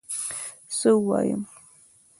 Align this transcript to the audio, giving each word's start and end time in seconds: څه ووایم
څه 0.77 0.89
ووایم 1.03 1.41